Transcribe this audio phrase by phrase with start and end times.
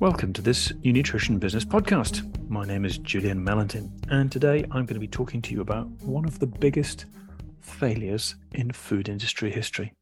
[0.00, 2.48] Welcome to this New Nutrition Business Podcast.
[2.48, 5.88] My name is Julian Mellentin, and today I'm going to be talking to you about
[6.02, 7.06] one of the biggest
[7.60, 9.92] failures in food industry history.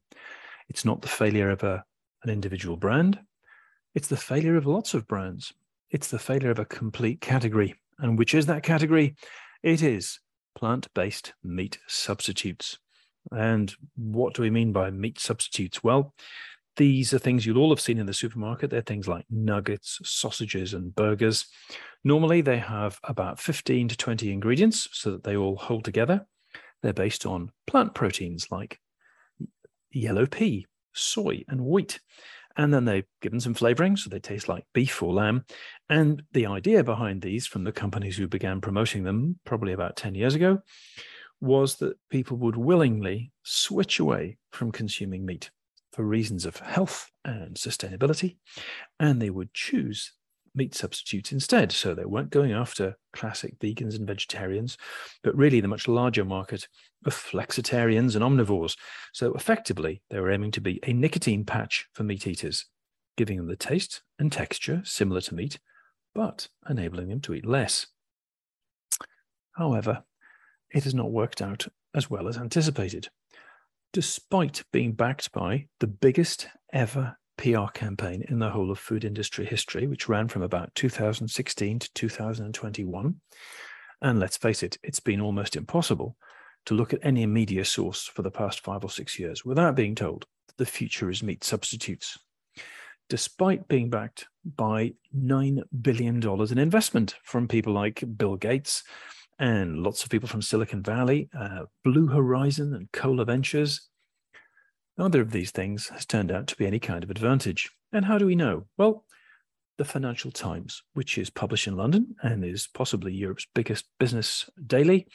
[0.69, 1.83] It's not the failure of a,
[2.23, 3.19] an individual brand,
[3.95, 5.51] it's the failure of lots of brands.
[5.89, 7.73] It's the failure of a complete category.
[7.97, 9.15] And which is that category?
[9.63, 10.19] It is
[10.55, 12.77] plant based meat substitutes.
[13.31, 15.83] And what do we mean by meat substitutes?
[15.83, 16.13] Well,
[16.77, 18.69] these are things you'll all have seen in the supermarket.
[18.69, 21.47] They're things like nuggets, sausages, and burgers.
[22.03, 26.25] Normally, they have about 15 to 20 ingredients so that they all hold together.
[26.81, 28.79] They're based on plant proteins like
[29.91, 31.99] yellow pea, soy, and wheat.
[32.55, 35.45] And then they've given some flavoring so they taste like beef or lamb.
[35.89, 40.15] And the idea behind these from the companies who began promoting them probably about 10
[40.15, 40.59] years ago
[41.39, 45.51] was that people would willingly switch away from consuming meat
[45.97, 48.37] for reasons of health and sustainability,
[48.99, 50.13] and they would choose
[50.53, 51.71] meat substitutes instead.
[51.71, 54.77] So they weren't going after classic vegans and vegetarians,
[55.23, 56.67] but really the much larger market
[57.03, 58.77] of flexitarians and omnivores.
[59.11, 62.65] So effectively, they were aiming to be a nicotine patch for meat eaters,
[63.17, 65.57] giving them the taste and texture similar to meat,
[66.13, 67.87] but enabling them to eat less.
[69.53, 70.03] However,
[70.69, 73.09] it has not worked out as well as anticipated
[73.93, 79.45] despite being backed by the biggest ever PR campaign in the whole of food industry
[79.45, 83.15] history, which ran from about 2016 to 2021.
[84.01, 86.15] And let's face it, it's been almost impossible
[86.65, 89.95] to look at any media source for the past five or six years without being
[89.95, 92.17] told that the future is meat substitutes.
[93.09, 98.83] Despite being backed by $9 billion in investment from people like Bill Gates
[99.39, 103.87] and lots of people from Silicon Valley, uh, Blue Horizon, and Khosla Ventures.
[104.97, 107.69] Neither of these things has turned out to be any kind of advantage.
[107.93, 108.65] And how do we know?
[108.77, 109.05] Well,
[109.77, 115.07] the Financial Times, which is published in London and is possibly Europe's biggest business daily,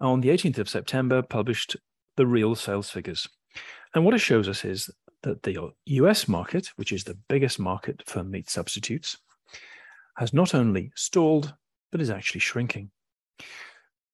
[0.00, 1.76] on the 18th of September published
[2.16, 3.28] the real sales figures.
[3.94, 4.90] And what it shows us is
[5.22, 9.16] that the US market, which is the biggest market for meat substitutes,
[10.16, 11.54] has not only stalled,
[11.92, 12.90] but is actually shrinking.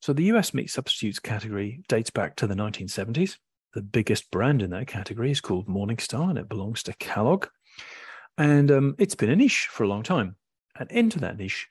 [0.00, 3.36] So the US meat substitutes category dates back to the 1970s.
[3.74, 7.46] The biggest brand in that category is called Morningstar, and it belongs to Kellogg.
[8.38, 10.36] And um, it's been a niche for a long time.
[10.78, 11.68] And into that niche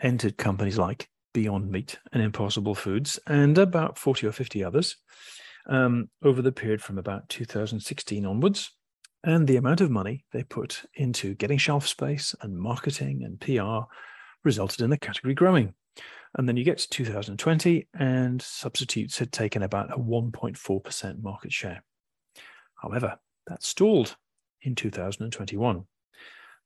[0.00, 4.96] entered companies like Beyond Meat and Impossible Foods, and about 40 or 50 others
[5.68, 8.70] um, over the period from about 2016 onwards.
[9.24, 13.86] And the amount of money they put into getting shelf space and marketing and PR
[14.44, 15.74] resulted in the category growing.
[16.36, 21.82] And then you get to 2020, and substitutes had taken about a 1.4% market share.
[22.76, 24.16] However, that stalled
[24.62, 25.84] in 2021.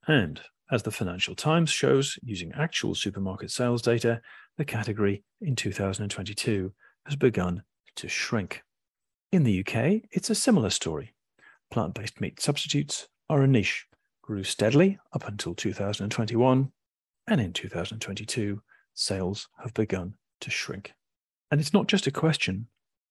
[0.08, 4.20] And as the Financial Times shows, using actual supermarket sales data,
[4.56, 6.72] the category in 2022
[7.06, 7.62] has begun
[7.96, 8.62] to shrink.
[9.32, 11.14] In the UK, it's a similar story.
[11.70, 13.86] Plant based meat substitutes are a niche,
[14.22, 16.72] grew steadily up until 2021,
[17.28, 18.60] and in 2022
[19.00, 20.92] sales have begun to shrink.
[21.50, 22.68] And it's not just a question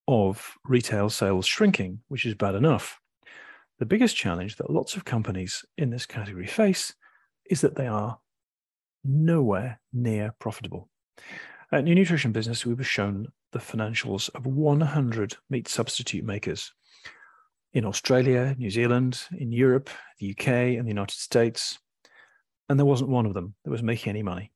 [0.08, 3.00] of retail sales shrinking, which is bad enough.
[3.78, 6.94] The biggest challenge that lots of companies in this category face
[7.48, 8.18] is that they are
[9.04, 10.88] nowhere near profitable.
[11.72, 16.72] At New Nutrition Business, we were shown the financials of 100 meat substitute makers
[17.72, 21.78] in Australia, New Zealand, in Europe, the UK, and the United States.
[22.68, 24.52] And there wasn't one of them that was making any money.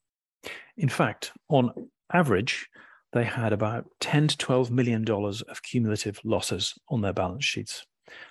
[0.77, 1.71] In fact, on
[2.13, 2.69] average,
[3.13, 7.87] they had about 10 to 12 million dollars of cumulative losses on their balance sheets.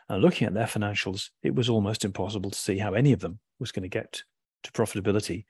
[0.10, 3.40] And looking at their financials, it was almost impossible to see how any of them
[3.60, 4.24] was going to get
[4.64, 5.46] to profitability,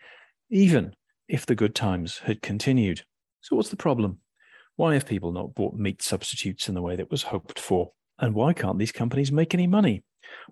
[0.50, 0.94] even
[1.28, 3.02] if the good times had continued.
[3.42, 4.20] So, what's the problem?
[4.75, 7.92] Why have people not bought meat substitutes in the way that was hoped for?
[8.20, 10.04] And why can't these companies make any money?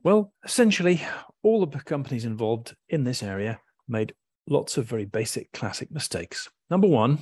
[0.03, 1.01] Well, essentially,
[1.43, 4.13] all the companies involved in this area made
[4.51, 6.49] lots of very basic classic mistakes.
[6.69, 7.19] Number one,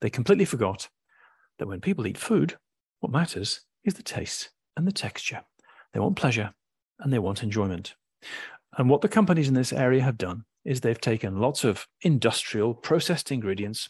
[0.00, 0.88] they completely forgot
[1.58, 2.56] that when people eat food,
[3.00, 5.42] what matters is the taste and the texture.
[5.92, 6.54] They want pleasure
[7.00, 7.94] and they want enjoyment.
[8.76, 12.74] And what the companies in this area have done is they've taken lots of industrial
[12.74, 13.88] processed ingredients,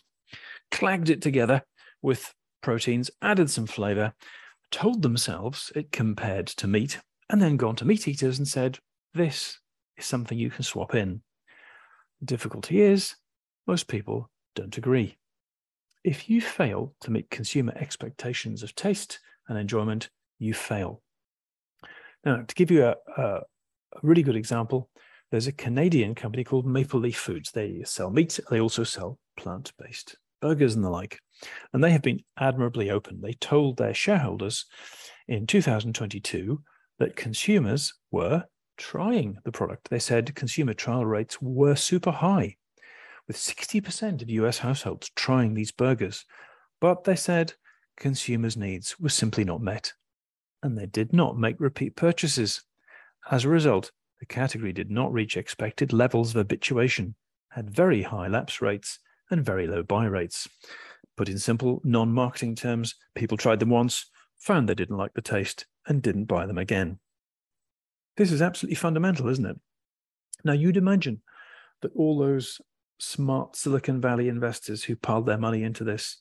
[0.71, 1.63] clagged it together
[2.01, 2.33] with
[2.63, 4.15] proteins, added some flavor,
[4.71, 8.79] told themselves it compared to meat, and then gone to meat eaters and said,
[9.15, 9.59] This
[9.97, 11.23] is something you can swap in.
[12.25, 13.15] Difficulty is,
[13.67, 15.17] most people don't agree.
[16.05, 21.03] If you fail to meet consumer expectations of taste and enjoyment, you fail.
[22.25, 23.43] Now, to give you a, a, a
[24.03, 24.91] really good example,
[25.31, 27.51] there's a Canadian company called Maple Leaf Foods.
[27.51, 31.19] They sell meat, they also sell plant based burgers and the like.
[31.73, 33.21] And they have been admirably open.
[33.21, 34.67] They told their shareholders
[35.27, 36.63] in 2022
[36.99, 38.45] that consumers were
[38.79, 39.91] trying the product.
[39.91, 42.57] They said consumer trial rates were super high,
[43.27, 46.25] with 60% of US households trying these burgers.
[46.81, 47.55] But they said
[47.97, 49.93] consumers' needs were simply not met,
[50.63, 52.63] and they did not make repeat purchases.
[53.31, 53.91] As a result,
[54.21, 57.15] the category did not reach expected levels of habituation,
[57.51, 59.01] had very high lapse rates,
[59.31, 60.49] and very low buy rates.
[61.17, 64.07] Put in simple, non marketing terms, people tried them once,
[64.39, 67.01] found they didn't like the taste, and didn't buy them again.
[68.19, 69.57] This is absolutely fundamental, isn't it?
[70.45, 71.23] Now, you'd imagine
[71.83, 72.61] that all those
[72.99, 76.19] smart Silicon Valley investors who piled their money into this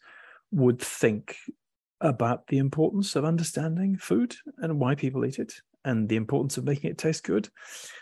[0.51, 1.35] would think
[1.99, 5.55] about the importance of understanding food and why people eat it
[5.85, 7.49] and the importance of making it taste good.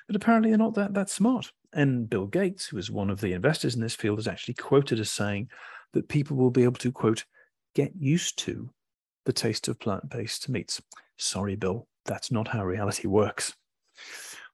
[0.08, 1.54] But apparently, they're not that, that smart.
[1.72, 5.00] And Bill Gates, who is one of the investors in this field, is actually quoted
[5.00, 5.48] as saying
[5.94, 7.24] that people will be able to, quote,
[7.74, 8.70] get used to
[9.26, 10.82] the taste of plant based meats.
[11.16, 13.56] Sorry, Bill, that's not how reality works.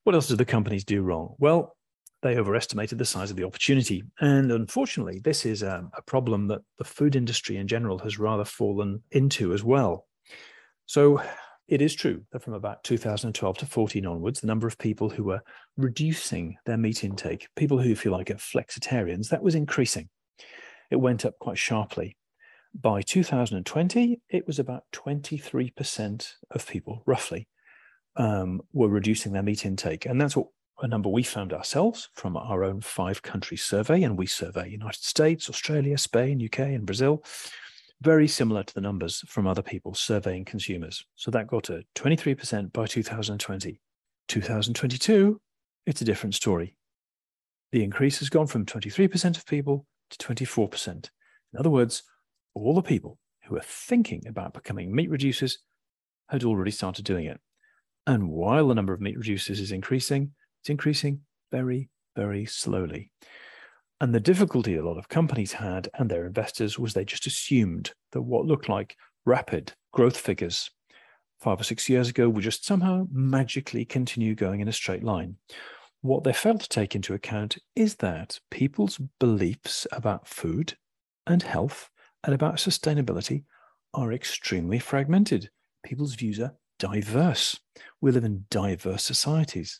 [0.03, 1.35] What else did the companies do wrong?
[1.37, 1.75] Well,
[2.21, 4.03] they overestimated the size of the opportunity.
[4.19, 8.45] And unfortunately, this is a, a, problem that the food industry in general has rather
[8.45, 10.07] fallen into as well.
[10.85, 11.21] So
[11.67, 15.23] it is true that from about 2012 to 14 onwards, the number of people who
[15.23, 15.41] were
[15.77, 20.09] reducing their meat intake, people who, if you like, are flexitarians, that was increasing.
[20.91, 22.17] It went up quite sharply.
[22.73, 27.47] By 2020, it was about 23% of people, roughly,
[28.15, 30.05] um, were reducing their meat intake.
[30.05, 30.47] And that's what
[30.81, 34.03] a number we found ourselves from our own five country survey.
[34.03, 37.23] And we survey United States, Australia, Spain, UK, and Brazil
[38.01, 41.05] very similar to the numbers from other people surveying consumers.
[41.15, 43.79] So that got to 23% by 2020.
[44.27, 45.41] 2022,
[45.85, 46.75] it's a different story.
[47.71, 50.87] The increase has gone from 23% of people to 24%.
[50.87, 52.03] In other words,
[52.55, 55.57] all the people who are thinking about becoming meat reducers
[56.27, 57.39] had already started doing it.
[58.07, 60.31] And while the number of meat reducers is increasing,
[60.61, 61.21] it's increasing
[61.51, 63.11] very, very slowly.
[63.99, 67.93] And the difficulty a lot of companies had and their investors was they just assumed
[68.13, 68.95] that what looked like
[69.25, 70.71] rapid growth figures
[71.39, 75.35] five or six years ago would just somehow magically continue going in a straight line.
[76.01, 80.75] What they failed to take into account is that people's beliefs about food
[81.27, 81.89] and health
[82.23, 83.43] and about sustainability
[83.93, 85.49] are extremely fragmented.
[85.83, 87.59] People's views are diverse.
[88.01, 89.79] We live in diverse societies.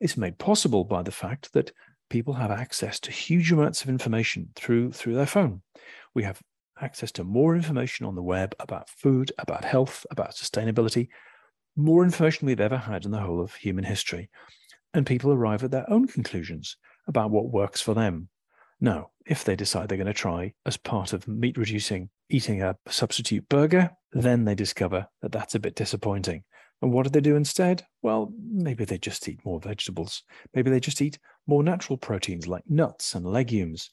[0.00, 1.70] It's made possible by the fact that
[2.10, 5.62] people have access to huge amounts of information through through their phone.
[6.14, 6.42] We have
[6.80, 11.10] access to more information on the web about food, about health, about sustainability,
[11.76, 14.28] more information we've ever had in the whole of human history.
[14.92, 18.28] And people arrive at their own conclusions about what works for them.
[18.80, 22.76] Now, if they decide they're going to try as part of meat reducing eating a
[22.88, 26.42] substitute burger, then they discover that that's a bit disappointing.
[26.80, 27.84] And what do they do instead?
[28.02, 30.24] Well, maybe they just eat more vegetables.
[30.54, 33.90] Maybe they just eat more natural proteins like nuts and legumes.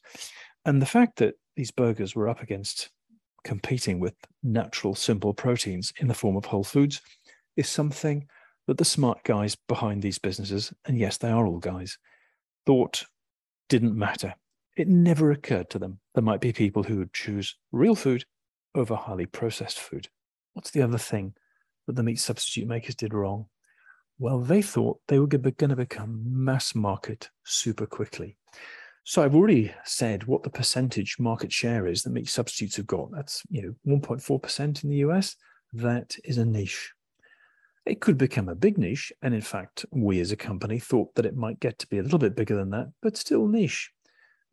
[0.64, 2.90] And the fact that these burgers were up against
[3.44, 7.00] competing with natural, simple proteins in the form of whole foods
[7.56, 8.26] is something
[8.66, 11.98] that the smart guys behind these businesses, and yes, they are all guys,
[12.66, 13.04] thought
[13.68, 14.34] didn't matter.
[14.80, 18.24] It never occurred to them there might be people who would choose real food
[18.74, 20.08] over highly processed food.
[20.54, 21.34] What's the other thing
[21.86, 23.44] that the meat substitute makers did wrong?
[24.18, 28.38] Well, they thought they were going to become mass market super quickly.
[29.04, 33.10] So I've already said what the percentage market share is that meat substitutes have got.
[33.12, 35.36] That's you know 1.4% in the US.
[35.74, 36.90] That is a niche.
[37.84, 41.26] It could become a big niche, and in fact, we as a company thought that
[41.26, 43.90] it might get to be a little bit bigger than that, but still niche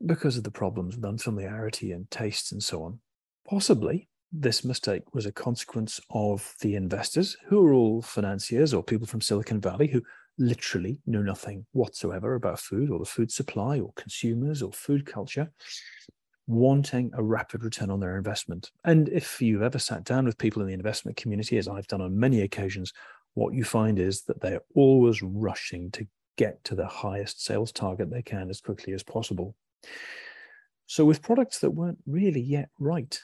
[0.05, 2.99] because of the problems with unfamiliarity and tastes and so on.
[3.47, 9.07] Possibly this mistake was a consequence of the investors, who are all financiers or people
[9.07, 10.01] from Silicon Valley who
[10.37, 15.49] literally know nothing whatsoever about food or the food supply or consumers or food culture,
[16.45, 18.71] wanting a rapid return on their investment.
[18.83, 22.01] And if you've ever sat down with people in the investment community, as I've done
[22.01, 22.93] on many occasions,
[23.33, 26.05] what you find is that they're always rushing to
[26.37, 29.55] get to the highest sales target they can as quickly as possible.
[30.85, 33.19] So, with products that weren't really yet right,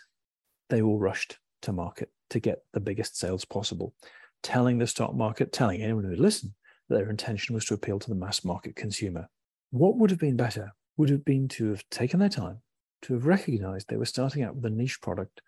[0.69, 3.93] they all rushed to market to get the biggest sales possible,
[4.41, 6.53] telling the stock market, telling anyone who would listen,
[6.89, 9.29] that their intention was to appeal to the mass market consumer.
[9.71, 12.61] What would have been better would have been to have taken their time,
[13.03, 15.41] to have recognized they were starting out with a niche product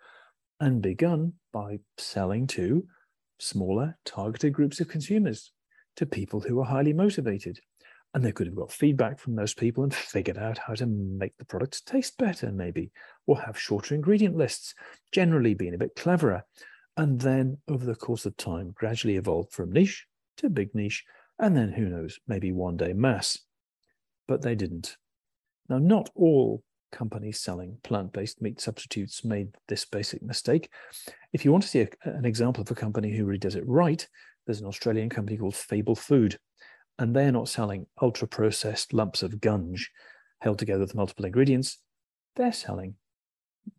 [0.60, 2.88] and begun by selling to
[3.40, 5.52] smaller, targeted groups of consumers,
[5.98, 7.60] to people who are highly motivated,
[8.16, 11.38] And they could have got feedback from those people and figured out how to make
[11.38, 12.90] the products taste better, maybe,
[13.28, 14.74] or have shorter ingredient lists,
[15.12, 16.46] generally being a bit cleverer.
[16.96, 20.08] And then over the course of time, gradually evolved from niche
[20.38, 21.04] to big niche,
[21.40, 23.38] and then who knows, maybe one day mass.
[24.30, 24.96] But they didn't.
[25.68, 30.70] Now, not all companies selling plant based meat substitutes made this basic mistake.
[31.34, 33.68] If you want to see a, an example of a company who really does it
[33.68, 34.08] right,
[34.46, 36.40] there's an Australian company called Fable Food
[36.98, 39.92] and they're not selling ultra processed lumps of gunge
[40.40, 41.80] held together with multiple ingredients.
[42.36, 42.96] They're selling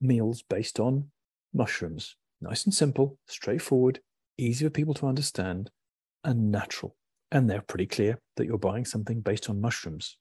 [0.00, 1.10] meals based on
[1.54, 2.16] mushrooms.
[2.40, 4.00] Nice and simple, straightforward,
[4.36, 5.70] easy for people to understand,
[6.24, 6.96] and natural.
[7.32, 10.18] And they're pretty clear that you're buying something based on mushrooms.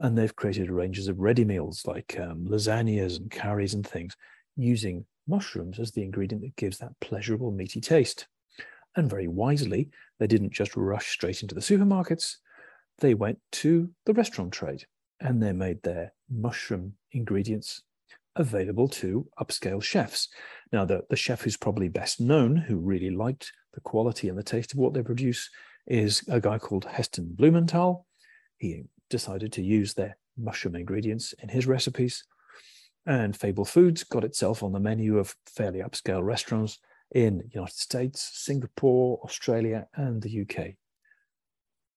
[0.00, 4.16] And they've created ranges of ready meals like um, lasagnas and curries and things
[4.56, 8.26] using mushrooms as the ingredient that gives that pleasurable meaty taste.
[8.96, 12.36] And very wisely, they didn't just rush straight into the supermarkets.
[12.98, 14.84] They went to the restaurant trade
[15.20, 17.82] and they made their mushroom ingredients
[18.36, 20.28] available to upscale chefs.
[20.72, 24.42] Now, the, the chef who's probably best known, who really liked the quality and the
[24.42, 25.48] taste of what they produce,
[25.86, 28.06] is a guy called Heston Blumenthal.
[28.58, 32.24] He decided to use their mushroom ingredients in his recipes.
[33.04, 36.78] And Fable Foods got itself on the menu of fairly upscale restaurants
[37.14, 40.74] in the United States, Singapore, Australia, and the UK.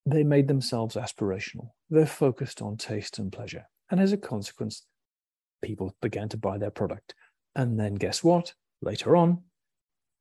[0.04, 1.70] They made themselves aspirational.
[1.90, 3.64] They're focused on taste and pleasure.
[3.90, 4.84] And as a consequence,
[5.62, 7.14] people began to buy their product.
[7.54, 8.54] And then guess what?
[8.82, 9.42] Later on,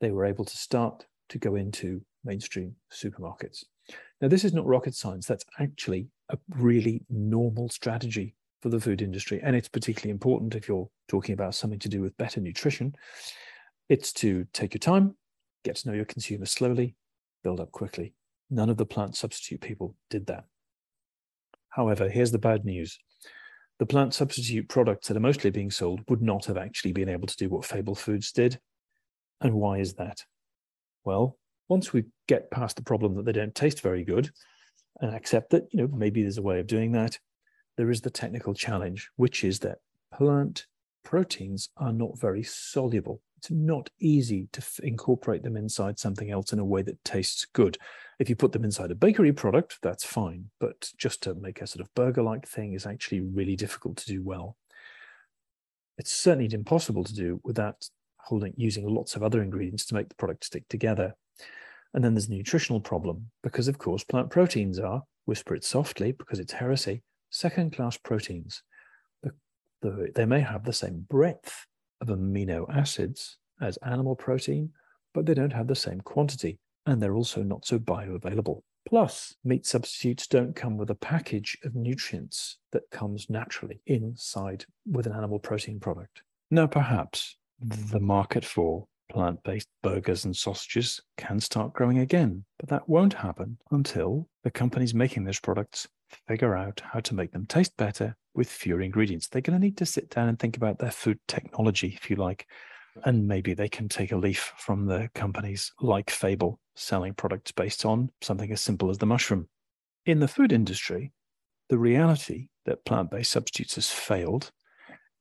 [0.02, 3.64] they were able to start to go into mainstream supermarkets.
[4.22, 5.28] Now, this is not rocket science.
[5.28, 9.42] That's actually a really normal strategy for the food industry.
[9.44, 12.96] And it's particularly important if you're talking about something to do with better nutrition
[13.90, 15.16] it's to take your time,
[15.64, 16.96] get to know your consumer slowly,
[17.44, 18.14] build up quickly.
[18.50, 20.46] None of the plant substitute people did that.
[21.70, 22.98] However, here's the bad news.
[23.80, 27.28] The plant substitute products that are mostly being sold would not have actually been able
[27.28, 28.60] to do what Fable Foods did.
[29.42, 30.24] And why is that?
[31.04, 31.38] Well,
[31.68, 34.30] once we get past the problem that they don't taste very good
[35.02, 37.20] and accept that, you know, maybe there's a way of doing that,
[37.76, 39.80] there is the technical challenge, which is that
[40.14, 40.68] plant
[41.04, 46.52] proteins are not very soluble it's not easy to f- incorporate them inside something else
[46.52, 47.78] in a way that tastes good.
[48.18, 51.68] If you put them inside a bakery product, that's fine, but just to make a
[51.68, 54.58] sort of burger like thing is actually really difficult to do well.
[56.00, 57.88] It's certainly impossible to do without
[58.18, 61.14] holding using lots of other ingredients to make the product stick together.
[61.94, 66.14] And then there's the nutritional problem, because of course plant proteins are, whisper it softly
[66.14, 68.64] because it's heresy, second class proteins.
[69.22, 69.32] The,
[69.82, 71.68] the, they may have the same breadth
[72.02, 74.72] of amino acids as animal protein,
[75.14, 78.62] but they don't have the same quantity, and they're also not so bioavailable.
[78.88, 85.08] Plus, meat substitutes don't come with a package of nutrients that comes naturally inside with
[85.08, 86.22] an animal protein product.
[86.52, 92.70] Now, perhaps the market for plant based burgers and sausages can start growing again, but
[92.70, 95.88] that won't happen until the companies making those products
[96.28, 99.28] figure out how to make them taste better with fewer ingredients.
[99.28, 102.16] They're going to need to sit down and think about their food technology, if you
[102.16, 102.48] like,
[103.04, 107.86] and maybe they can take a leaf from the companies like Fable selling products based
[107.86, 109.48] on something as simple as the mushroom.
[110.06, 111.12] In the food industry,
[111.70, 114.52] the reality that plant based substitutes has failed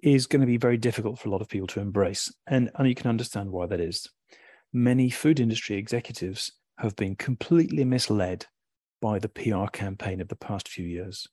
[0.03, 2.33] is going to be very difficult for a lot of people to embrace.
[2.47, 4.09] And, and you can understand why that is.
[4.73, 8.47] Many food industry executives have been completely misled
[9.01, 11.27] by the PR campaign of the past few years.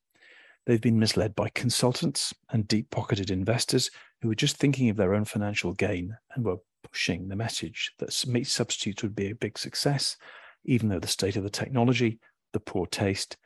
[0.65, 3.89] They've been misled by consultants and deep pocketed investors
[4.21, 8.25] who were just thinking of their own financial gain and were pushing the message that
[8.27, 10.17] meat substitutes would be a big success,
[10.63, 12.19] even though the state of the technology,
[12.53, 13.37] the poor taste,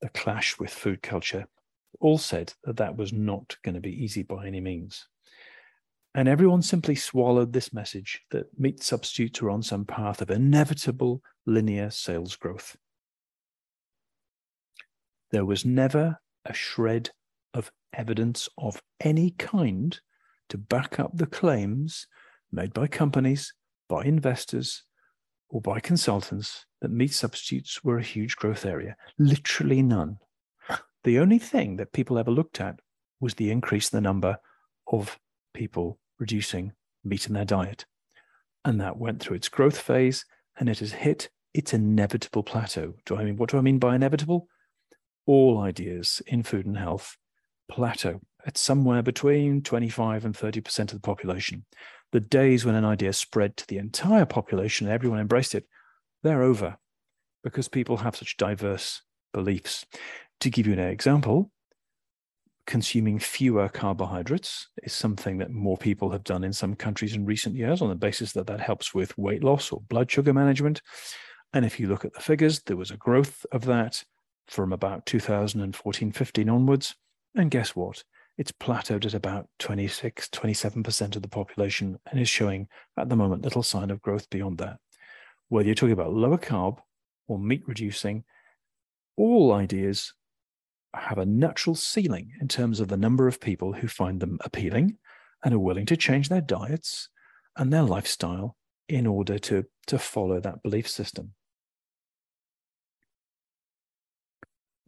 [0.00, 1.46] the clash with food culture
[2.00, 5.08] all said that that was not going to be easy by any means.
[6.14, 11.22] And everyone simply swallowed this message that meat substitutes were on some path of inevitable
[11.46, 12.76] linear sales growth.
[15.30, 17.10] There was never a shred
[17.54, 20.00] of evidence of any kind
[20.48, 22.06] to back up the claims
[22.52, 23.52] made by companies,
[23.88, 24.84] by investors,
[25.48, 28.96] or by consultants that meat substitutes were a huge growth area.
[29.18, 30.18] Literally none.
[31.04, 32.78] The only thing that people ever looked at
[33.20, 34.38] was the increase in the number
[34.86, 35.18] of
[35.54, 36.72] people reducing
[37.04, 37.86] meat in their diet.
[38.64, 40.24] And that went through its growth phase
[40.58, 42.94] and it has hit its inevitable plateau.
[43.06, 44.46] Do I mean what do I mean by inevitable?
[45.26, 47.16] All ideas in food and health
[47.70, 51.64] plateau at somewhere between 25 and 30% of the population.
[52.12, 55.66] The days when an idea spread to the entire population and everyone embraced it,
[56.22, 56.76] they're over
[57.44, 59.86] because people have such diverse beliefs.
[60.40, 61.50] To give you an example,
[62.66, 67.54] consuming fewer carbohydrates is something that more people have done in some countries in recent
[67.54, 70.82] years on the basis that that helps with weight loss or blood sugar management.
[71.52, 74.04] And if you look at the figures, there was a growth of that
[74.50, 76.96] from about 2014 15 onwards.
[77.36, 78.02] And guess what?
[78.36, 82.66] It's plateaued at about 26, 27% of the population and is showing
[82.98, 84.78] at the moment little sign of growth beyond that.
[85.48, 86.78] Whether you're talking about lower carb
[87.28, 88.24] or meat reducing,
[89.16, 90.14] all ideas
[90.94, 94.98] have a natural ceiling in terms of the number of people who find them appealing
[95.44, 97.08] and are willing to change their diets
[97.56, 98.56] and their lifestyle
[98.88, 101.34] in order to, to follow that belief system.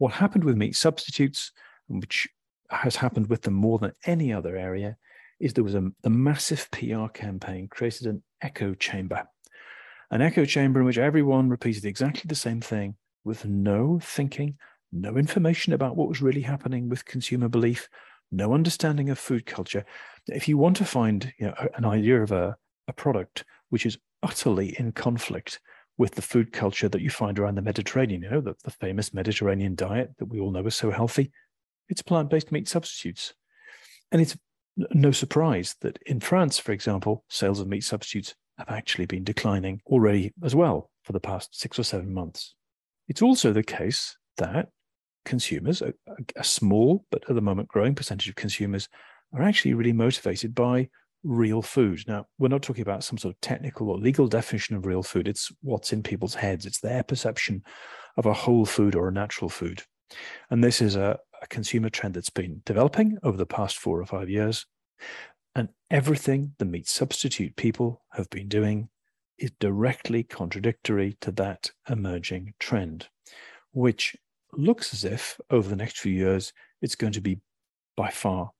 [0.03, 1.53] What happened with meat substitutes,
[1.87, 2.27] which
[2.69, 4.97] has happened with them more than any other area,
[5.39, 9.23] is there was a, a massive PR campaign created an echo chamber.
[10.11, 14.57] An echo chamber in which everyone repeated exactly the same thing with no thinking,
[14.91, 17.87] no information about what was really happening with consumer belief,
[18.29, 19.85] no understanding of food culture.
[20.27, 22.57] If you want to find you know, an idea of a,
[22.89, 25.61] a product which is utterly in conflict
[25.97, 29.13] with the food culture that you find around the Mediterranean, you know, the, the famous
[29.13, 31.31] Mediterranean diet that we all know is so healthy,
[31.89, 33.33] it's plant based meat substitutes.
[34.11, 34.37] And it's
[34.75, 39.81] no surprise that in France, for example, sales of meat substitutes have actually been declining
[39.87, 42.55] already as well for the past six or seven months.
[43.07, 44.69] It's also the case that
[45.25, 45.93] consumers, a,
[46.35, 48.89] a, small but at the moment growing percentage of consumers,
[49.33, 50.89] are actually really motivated by
[51.23, 52.03] real food.
[52.07, 55.27] Now, we're not talking about some sort of technical or legal definition of real food.
[55.27, 57.63] It's what's in people's heads, it's their perception
[58.17, 59.83] of a whole food or a natural food.
[60.49, 64.05] And this is a, a consumer trend that's been developing over the past four or
[64.05, 64.65] five years.
[65.55, 68.89] And everything the meat substitute people have been doing
[69.37, 73.07] is directly contradictory to that emerging trend,
[73.71, 74.15] which
[74.51, 77.39] looks as if over the next few years it's going to be
[77.95, 78.51] by far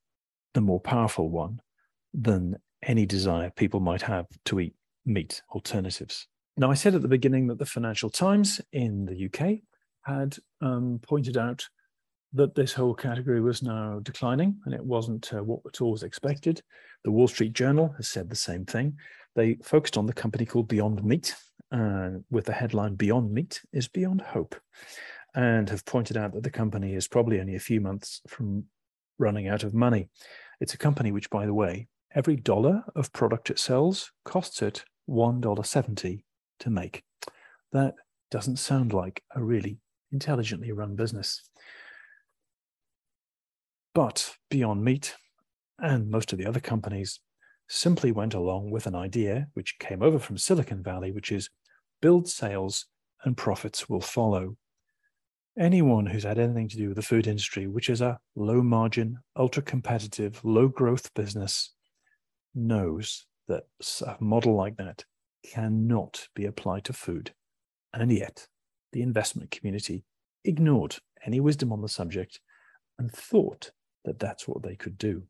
[0.54, 1.60] the more powerful one
[2.14, 6.28] than any desire people might have to eat meat alternatives.
[6.58, 9.60] Now, I said at the beginning that the Financial Times in the UK
[10.04, 11.68] had um, pointed out
[12.34, 16.04] that this whole category was now declining and it wasn't uh, what at all was
[16.04, 16.62] expected.
[17.04, 18.98] The Wall Street Journal has said the same thing.
[19.36, 21.36] They focused on the company called Beyond Meat,
[21.72, 24.56] uh, with the headline Beyond Meat is Beyond Hope,
[25.36, 28.66] and have pointed out that the company is probably only a few months from
[29.18, 30.10] running out of money.
[30.60, 34.86] It's a company which, by the way, every dollar of product it sells costs it
[35.10, 36.24] $1.70
[36.60, 37.04] to make.
[37.72, 37.96] That
[38.32, 39.78] doesn't sound like a really
[40.12, 41.50] intelligently run business.
[43.94, 45.16] But Beyond Meat
[45.80, 47.20] and most of the other companies
[47.68, 51.50] simply went along with an idea which came over from Silicon Valley, which is
[52.02, 52.86] build sales
[53.24, 54.58] and profits will follow.
[55.58, 59.20] Anyone who's had anything to do with the food industry, which is a low margin,
[59.38, 61.74] ultra competitive, low growth business,
[62.56, 63.64] knows that
[64.06, 65.06] a model like that
[65.44, 67.34] cannot be applied to food.
[67.94, 68.48] And yet,
[68.92, 70.04] the investment community
[70.46, 72.40] ignored any wisdom on the subject
[72.98, 73.72] and thought
[74.06, 75.24] that that's what they could do.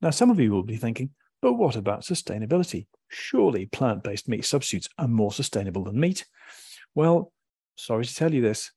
[0.00, 1.10] Now, some of you will be thinking,
[1.40, 2.86] but what about sustainability?
[3.08, 6.24] Surely plant based meat substitutes are more sustainable than meat.
[6.94, 7.32] Well,
[7.76, 8.72] sorry to tell you this,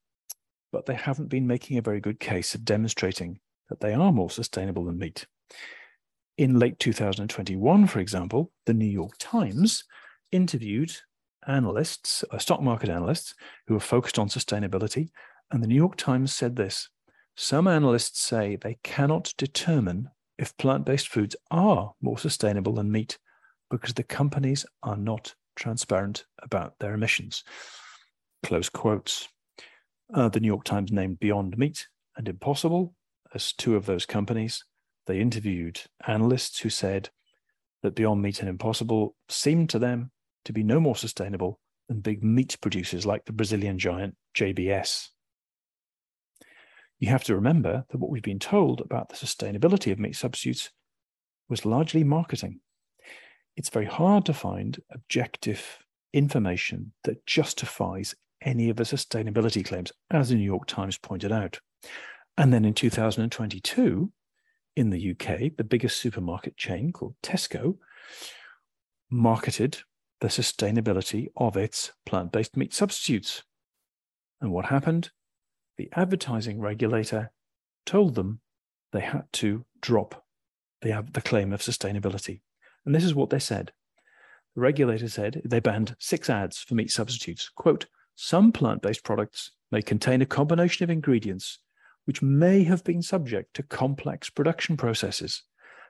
[0.71, 4.29] but they haven't been making a very good case of demonstrating that they are more
[4.29, 5.25] sustainable than meat.
[6.37, 9.83] In late 2021, for example, the New York Times
[10.31, 10.91] interviewed
[11.47, 13.33] analysts, uh, stock market analysts,
[13.67, 15.09] who were focused on sustainability
[15.51, 16.89] and the New York Times said this
[17.35, 23.17] Some analysts say they cannot determine if plant based foods are more sustainable than meat
[23.69, 27.43] because the companies are not transparent about their emissions.
[28.43, 29.29] Close quotes.
[30.13, 32.93] Uh, the New York Times named Beyond Meat and Impossible
[33.35, 34.63] as two of those companies.
[35.05, 37.09] They interviewed analysts who said
[37.83, 40.11] that Beyond Meat and Impossible seemed to them
[40.45, 45.09] to be no more sustainable than big meat producers like the Brazilian giant JBS
[46.99, 50.71] you have to remember that what we've been told about the sustainability of meat substitutes
[51.49, 52.61] was largely marketing.
[53.55, 55.79] It's very hard to find objective
[56.13, 61.59] information that justifies any of the sustainability claims, as the New York Times pointed out.
[62.37, 64.11] And then in 2022,
[64.75, 67.77] in the UK, the biggest supermarket chain called Tesco
[69.09, 69.79] marketed
[70.19, 73.43] the sustainability of its plant based meat substitutes.
[74.41, 75.11] And what happened?
[75.77, 77.31] the advertising regulator
[77.85, 78.39] told them
[78.91, 80.23] they had to drop
[80.81, 82.41] the, the claim of sustainability.
[82.85, 83.71] And this is what they said.
[84.55, 87.49] The regulator said they banned six ads for meat substitutes.
[87.55, 91.59] Quote, some plant based products may contain a combination of ingredients
[92.05, 95.43] which may have been subject to complex production processes,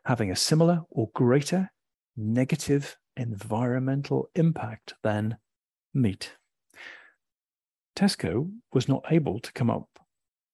[0.05, 1.71] having a similar or greater
[2.17, 5.37] negative environmental impact than
[5.93, 6.33] meat.
[7.95, 9.87] Tesco was not able to come up,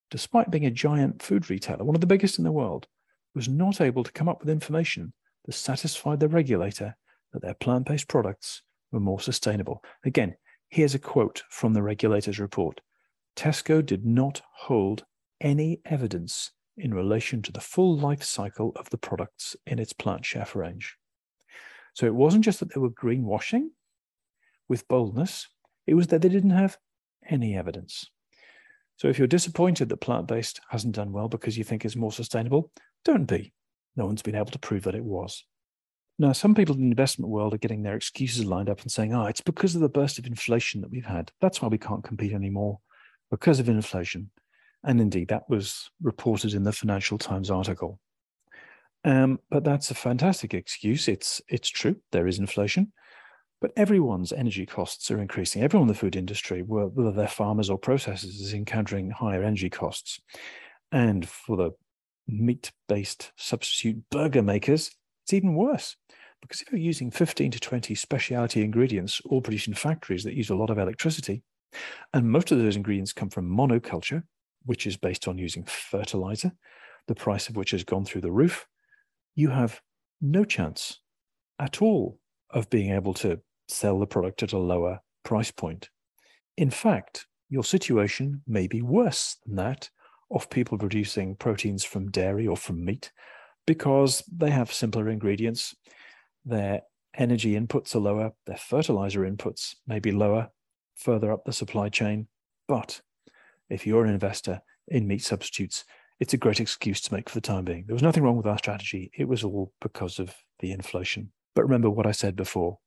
[0.09, 2.87] despite being a giant food retailer, one of the biggest in the world,
[3.33, 5.13] was not able to come up with information
[5.45, 6.95] that satisfied the regulator
[7.33, 9.83] that their plant based products were more sustainable.
[10.05, 10.35] Again,
[10.69, 12.81] here's a quote from the regulator's report
[13.35, 15.05] Tesco did not hold
[15.41, 20.25] any evidence in relation to the full life cycle of the products in its plant
[20.25, 20.97] chef range.
[21.93, 23.69] So it wasn't just that they were greenwashing
[24.69, 25.49] with boldness,
[25.85, 26.77] it was that they didn't have
[27.29, 28.09] any evidence.
[28.95, 32.11] So if you're disappointed that plant based hasn't done well because you think it's more
[32.11, 32.71] sustainable,
[33.03, 33.51] don't be.
[33.97, 35.43] No one's been able to prove that it was.
[36.19, 39.13] Now, some people in the investment world are getting their excuses lined up and saying,
[39.13, 41.31] oh, it's because of the burst of inflation that we've had.
[41.41, 42.79] That's why we can't compete anymore,
[43.31, 44.29] because of inflation.
[44.83, 47.99] And indeed, that was reported in the Financial Times article.
[49.03, 51.07] Um, but that's a fantastic excuse.
[51.07, 51.97] It's it's true.
[52.11, 52.91] There is inflation,
[53.59, 55.63] but everyone's energy costs are increasing.
[55.63, 60.19] Everyone in the food industry, whether they're farmers or processors, is encountering higher energy costs.
[60.91, 61.71] And for the
[62.27, 64.91] meat-based substitute burger makers,
[65.23, 65.95] it's even worse.
[66.41, 70.49] Because if you're using 15 to 20 specialty ingredients, all produced in factories that use
[70.49, 71.43] a lot of electricity,
[72.13, 74.23] and most of those ingredients come from monoculture,
[74.65, 76.51] which is based on using fertilizer,
[77.07, 78.67] the price of which has gone through the roof,
[79.35, 79.81] you have
[80.21, 80.99] no chance
[81.59, 82.19] at all
[82.51, 85.89] of being able to sell the product at a lower price point.
[86.57, 89.89] In fact, your situation may be worse than that
[90.29, 93.11] of people producing proteins from dairy or from meat
[93.65, 95.75] because they have simpler ingredients.
[96.45, 96.81] Their
[97.15, 100.49] energy inputs are lower, their fertilizer inputs may be lower
[100.95, 102.27] further up the supply chain.
[102.67, 103.01] But
[103.71, 105.85] if you're an investor in meat substitutes,
[106.19, 107.85] it's a great excuse to make for the time being.
[107.87, 109.11] There was nothing wrong with our strategy.
[109.17, 111.31] It was all because of the inflation.
[111.55, 112.79] But remember what I said before.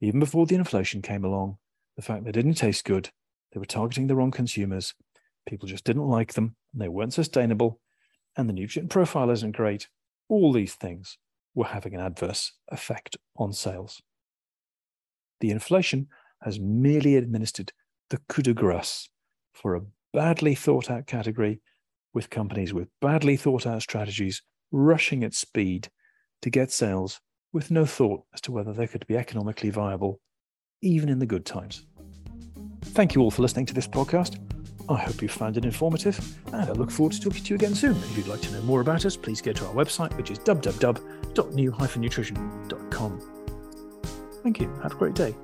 [0.00, 1.58] Even before the inflation came along,
[1.96, 3.10] the fact they didn't taste good,
[3.52, 4.94] they were targeting the wrong consumers,
[5.46, 7.80] people just didn't like them, they weren't sustainable,
[8.36, 9.88] and the nutrient profile isn't great.
[10.28, 11.18] All these things
[11.54, 14.00] were having an adverse effect on sales.
[15.40, 16.08] The inflation
[16.42, 17.72] has merely administered
[18.10, 19.08] the coup de grace
[19.52, 21.60] for a badly thought out category
[22.14, 24.42] with companies with badly thought out strategies
[24.72, 25.88] rushing at speed
[26.42, 27.20] to get sales
[27.52, 30.20] with no thought as to whether they could be economically viable,
[30.82, 31.86] even in the good times.
[32.82, 34.38] Thank you all for listening to this podcast.
[34.88, 37.74] I hope you found it informative, and I look forward to talking to you again
[37.74, 37.96] soon.
[37.96, 40.38] If you'd like to know more about us, please go to our website, which is
[40.38, 43.22] www.new-nutrition.com.
[44.42, 44.72] Thank you.
[44.82, 45.34] Have a great day.